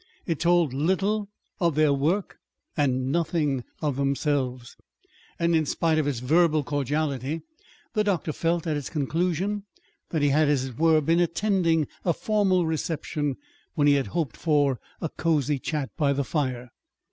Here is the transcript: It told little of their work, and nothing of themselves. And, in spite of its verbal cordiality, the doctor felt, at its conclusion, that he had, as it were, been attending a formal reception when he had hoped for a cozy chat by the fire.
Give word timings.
It 0.25 0.39
told 0.39 0.73
little 0.73 1.29
of 1.59 1.75
their 1.75 1.93
work, 1.93 2.39
and 2.75 3.11
nothing 3.11 3.63
of 3.83 3.97
themselves. 3.97 4.75
And, 5.37 5.55
in 5.55 5.67
spite 5.67 5.99
of 5.99 6.07
its 6.07 6.21
verbal 6.21 6.63
cordiality, 6.63 7.43
the 7.93 8.03
doctor 8.03 8.33
felt, 8.33 8.65
at 8.65 8.75
its 8.75 8.89
conclusion, 8.89 9.63
that 10.09 10.23
he 10.23 10.29
had, 10.29 10.49
as 10.49 10.65
it 10.65 10.79
were, 10.79 11.01
been 11.01 11.19
attending 11.19 11.87
a 12.03 12.13
formal 12.13 12.65
reception 12.65 13.35
when 13.75 13.85
he 13.85 13.93
had 13.93 14.07
hoped 14.07 14.37
for 14.37 14.79
a 15.01 15.07
cozy 15.09 15.59
chat 15.59 15.91
by 15.97 16.13
the 16.13 16.23
fire. 16.25 16.71